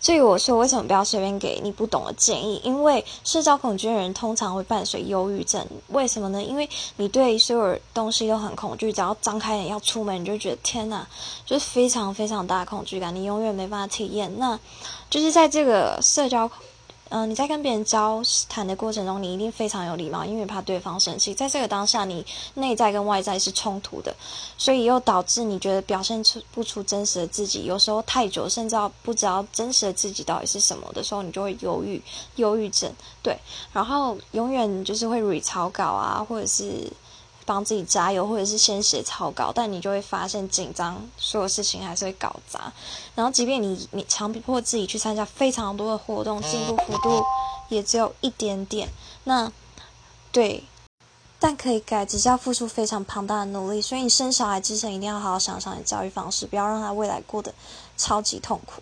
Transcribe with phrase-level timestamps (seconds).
[0.00, 2.60] 所以我说，为什么不要随便给你不懂的建议？
[2.64, 5.64] 因为社交恐惧的人通常会伴随忧郁症。
[5.88, 6.42] 为什么呢？
[6.42, 11.06] 因为你对所有东西都很恐惧，只要张开眼要出门，你就觉得天哪，
[11.44, 14.32] 就是非常非常大的恐惧感，你永远没办法体验。
[14.38, 14.58] 那
[15.10, 16.50] 就是在这个社交。
[17.10, 21.34] 嗯，你在跟别人交谈的过程中，你一定非常有礼貌，因为怕对方生气。
[21.34, 22.24] 在这个当下，你
[22.54, 24.14] 内在跟外在是冲突的，
[24.56, 27.64] 所以又导致你觉得表现出不出真实的自己。
[27.64, 32.00] 有时候太久，甚至不知道真实的自己到底是什么的时候，你就会忧郁、
[32.36, 32.88] 忧郁症。
[33.22, 33.36] 对，
[33.72, 36.90] 然后永远就是会 re 草稿啊，或者是。
[37.50, 42.72] 帮自己加油，或者是先写草稿，但你就会发现紧张，所有事情还是会搞砸。
[43.16, 47.20] 然后，即便你你强迫自己去参加非常多的活动，进步幅度
[47.68, 48.88] 也只有一点点。
[49.24, 49.50] 那
[50.30, 50.62] 对，
[51.40, 53.82] 但可以改，只是要付出非常庞大的努力。
[53.82, 57.52] 所以，你生小孩之前一定要好好想想你教育方式，不要让他未来过得
[57.96, 58.80] 超级痛苦。